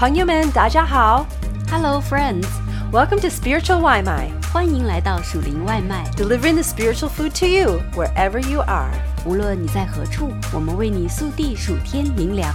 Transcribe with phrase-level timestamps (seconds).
[0.00, 1.26] 朋友们，大家好。
[1.70, 2.46] Hello, friends！
[2.92, 6.04] Welcome to Spiritual 外卖欢迎来到属灵外卖。
[6.16, 8.90] delivering the spiritual food to you wherever you are.
[9.26, 12.54] 无论你在何处，我们为你速递数天灵粮。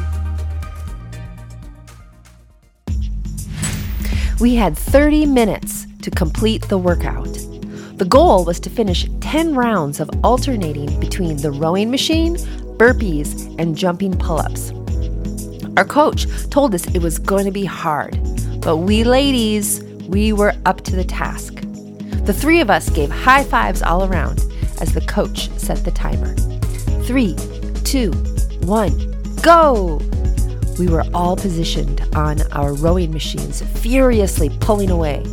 [4.40, 7.38] We had 30 minutes to complete the workout.
[7.98, 12.38] The goal was to finish 10 rounds of alternating between the rowing machine,
[12.78, 14.72] burpees, and jumping pull ups.
[15.77, 18.19] Our coach told us it was going to be hard,
[18.63, 21.61] but we ladies, we were up to the task.
[22.25, 24.41] The three of us gave high fives all around
[24.81, 26.35] as the coach set the timer.
[27.05, 27.37] Three,
[27.85, 28.13] two,
[28.63, 28.97] one,
[29.43, 30.01] go!
[30.79, 35.25] We were all positioned on our rowing machines, furiously pulling away.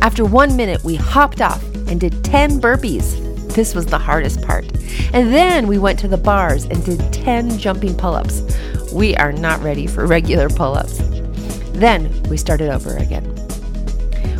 [0.00, 3.24] After one minute, we hopped off and did 10 burpees.
[3.54, 4.66] This was the hardest part.
[5.14, 8.42] And then we went to the bars and did 10 jumping pull ups.
[8.98, 10.98] We are not ready for regular pull ups.
[11.70, 13.32] Then we started over again.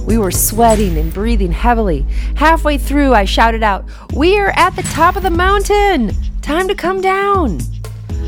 [0.04, 2.04] We were sweating and breathing heavily.
[2.34, 6.10] Halfway through, I shouted out, We are at the top of the mountain!
[6.42, 7.58] Time to come down!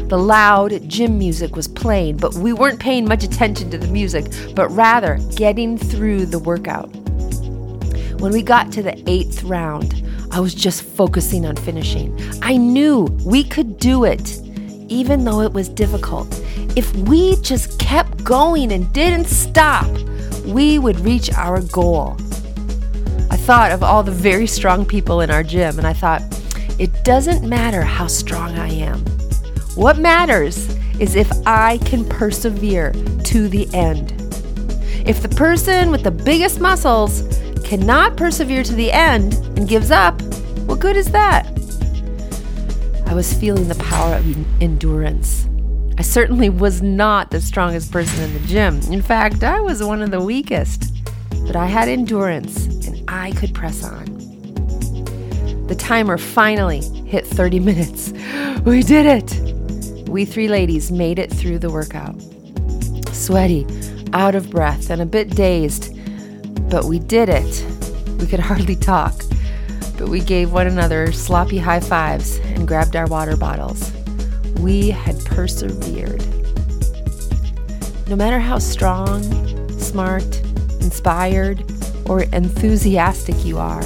[0.07, 4.27] The loud gym music was playing, but we weren't paying much attention to the music,
[4.55, 6.95] but rather getting through the workout.
[8.21, 12.17] When we got to the eighth round, I was just focusing on finishing.
[12.41, 14.40] I knew we could do it,
[14.91, 16.29] even though it was difficult.
[16.77, 19.87] If we just kept going and didn't stop,
[20.45, 22.17] we would reach our goal.
[23.31, 26.23] I thought of all the very strong people in our gym, and I thought,
[26.79, 28.99] it doesn't matter how strong I am.
[29.77, 30.69] What matters
[30.99, 32.93] is if I can persevere
[33.25, 34.13] to the end.
[35.07, 37.23] If the person with the biggest muscles
[37.65, 40.21] cannot persevere to the end and gives up,
[40.67, 41.60] what good is that?
[43.11, 45.49] I was feeling the power of endurance.
[45.99, 48.79] I certainly was not the strongest person in the gym.
[48.93, 50.95] In fact, I was one of the weakest.
[51.45, 54.05] But I had endurance and I could press on.
[55.67, 58.13] The timer finally hit 30 minutes.
[58.65, 60.09] We did it!
[60.09, 62.15] We three ladies made it through the workout.
[63.13, 63.67] Sweaty,
[64.13, 65.93] out of breath, and a bit dazed,
[66.71, 67.67] but we did it.
[68.21, 69.15] We could hardly talk,
[70.01, 73.93] but we gave one another sloppy high fives and grabbed our water bottles.
[74.59, 76.25] We had persevered.
[78.09, 79.23] No matter how strong,
[79.79, 80.41] smart,
[80.81, 81.63] inspired,
[82.09, 83.83] or enthusiastic you are,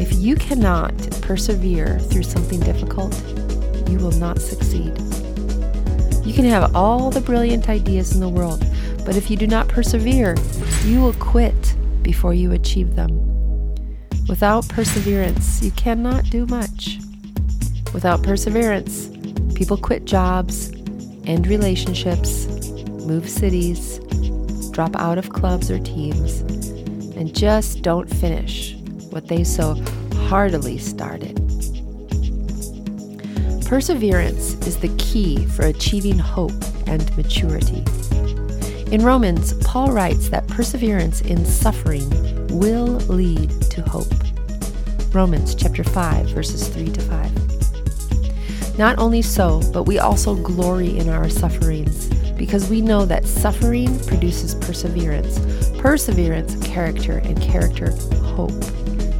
[0.00, 0.92] if you cannot
[1.22, 3.14] persevere through something difficult,
[3.88, 4.98] you will not succeed.
[6.26, 8.64] You can have all the brilliant ideas in the world,
[9.06, 10.34] but if you do not persevere,
[10.84, 13.39] you will quit before you achieve them.
[14.30, 17.00] Without perseverance, you cannot do much.
[17.92, 19.08] Without perseverance,
[19.56, 20.70] people quit jobs,
[21.26, 22.46] end relationships,
[23.04, 23.98] move cities,
[24.70, 26.42] drop out of clubs or teams,
[27.16, 28.76] and just don't finish
[29.10, 29.74] what they so
[30.28, 31.34] heartily started.
[33.66, 36.52] Perseverance is the key for achieving hope
[36.86, 37.84] and maturity.
[38.92, 42.08] In Romans, Paul writes that perseverance in suffering
[42.50, 44.12] will lead to hope.
[45.14, 48.78] Romans chapter 5 verses 3 to 5.
[48.78, 53.98] Not only so, but we also glory in our sufferings because we know that suffering
[54.06, 55.38] produces perseverance,
[55.78, 57.90] perseverance character and character
[58.34, 58.52] hope.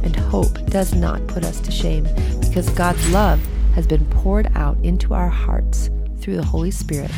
[0.03, 2.07] And hope does not put us to shame
[2.39, 3.39] because God's love
[3.75, 5.89] has been poured out into our hearts
[6.19, 7.11] through the Holy Spirit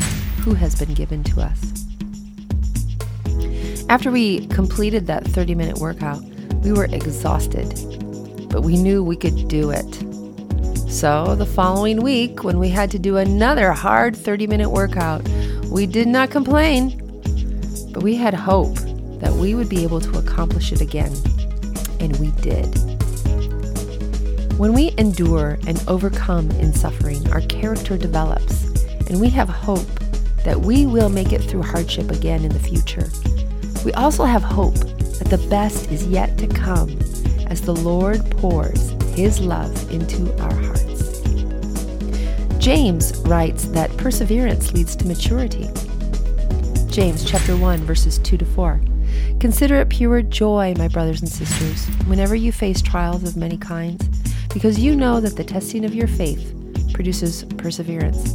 [0.44, 1.86] who has been given to us.
[3.94, 6.20] After we completed that 30 minute workout,
[6.64, 7.68] we were exhausted,
[8.50, 9.94] but we knew we could do it.
[10.90, 15.22] So the following week, when we had to do another hard 30 minute workout,
[15.66, 16.98] we did not complain,
[17.92, 18.74] but we had hope
[19.20, 21.12] that we would be able to accomplish it again.
[22.00, 22.66] And we did.
[24.58, 28.64] When we endure and overcome in suffering, our character develops,
[29.08, 29.86] and we have hope
[30.42, 33.08] that we will make it through hardship again in the future.
[33.84, 36.98] We also have hope that the best is yet to come
[37.48, 41.20] as the Lord pours His love into our hearts.
[42.58, 45.68] James writes that perseverance leads to maturity.
[46.86, 48.80] James chapter 1 verses 2 to 4.
[49.38, 54.08] Consider it pure joy, my brothers and sisters, whenever you face trials of many kinds,
[54.54, 56.54] because you know that the testing of your faith
[56.94, 58.34] produces perseverance.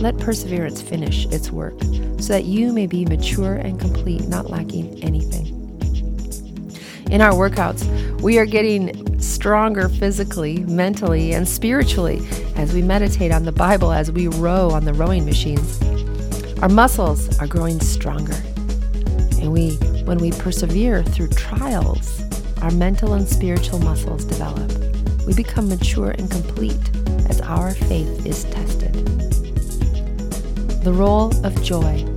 [0.00, 1.78] Let perseverance finish its work,
[2.20, 5.56] so that you may be mature and complete, not lacking anything.
[7.10, 7.84] In our workouts,
[8.20, 12.20] we are getting stronger physically, mentally, and spiritually
[12.56, 15.82] as we meditate on the Bible as we row on the rowing machines.
[16.62, 18.36] Our muscles are growing stronger.
[19.40, 22.22] And we, when we persevere through trials,
[22.60, 24.70] our mental and spiritual muscles develop.
[25.26, 26.90] We become mature and complete
[27.30, 28.92] as our faith is tested.
[30.84, 32.09] The role of joy.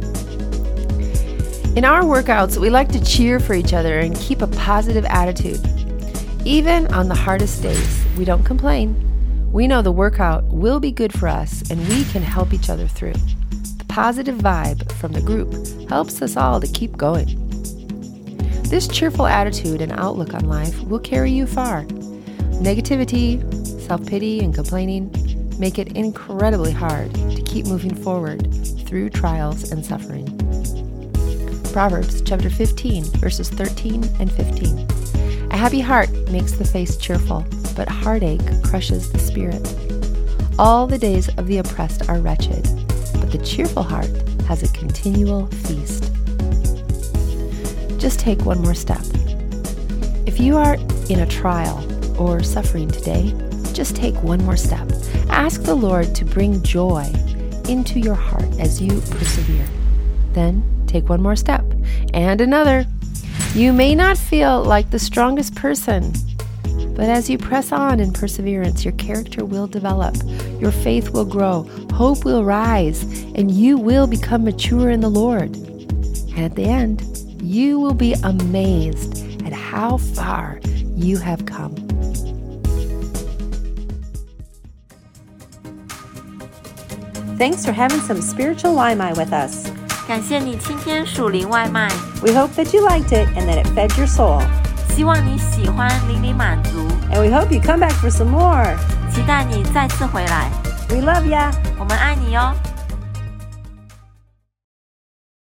[1.75, 5.59] In our workouts, we like to cheer for each other and keep a positive attitude.
[6.45, 9.51] Even on the hardest days, we don't complain.
[9.51, 12.87] We know the workout will be good for us and we can help each other
[12.87, 13.13] through.
[13.13, 15.51] The positive vibe from the group
[15.89, 17.39] helps us all to keep going.
[18.69, 21.85] This cheerful attitude and outlook on life will carry you far.
[22.61, 23.41] Negativity,
[23.81, 25.11] self pity, and complaining
[25.57, 28.47] make it incredibly hard to keep moving forward
[28.85, 30.52] through trials and suffering.
[31.73, 34.87] Proverbs chapter 15, verses 13 and 15.
[35.49, 37.43] A happy heart makes the face cheerful,
[37.75, 39.75] but heartache crushes the spirit.
[40.59, 42.61] All the days of the oppressed are wretched,
[43.19, 44.11] but the cheerful heart
[44.43, 46.11] has a continual feast.
[47.99, 49.01] Just take one more step.
[50.27, 50.75] If you are
[51.09, 51.83] in a trial
[52.21, 53.33] or suffering today,
[53.73, 54.87] just take one more step.
[55.29, 57.11] Ask the Lord to bring joy
[57.67, 59.65] into your heart as you persevere.
[60.33, 60.61] Then
[60.93, 61.65] take one more step
[62.13, 62.85] and another
[63.55, 66.11] you may not feel like the strongest person,
[66.95, 70.15] but as you press on in perseverance, your character will develop,
[70.59, 71.61] your faith will grow,
[71.93, 73.03] hope will rise,
[73.35, 75.55] and you will become mature in the Lord.
[75.55, 77.03] And at the end,
[77.43, 80.59] you will be amazed at how far
[80.95, 81.75] you have come.
[87.37, 89.69] Thanks for having some spiritual Limai with us.
[90.07, 91.87] 感谢你今天属灵外卖。
[92.21, 94.41] We hope that you liked it and that it fed your soul.
[94.93, 96.87] 希望你喜欢，淋漓满足。
[97.11, 98.75] And we hope you come back for some more.
[99.13, 100.49] 期待你再次回来。
[100.89, 101.51] We love ya.
[101.79, 102.53] 我们爱你哟。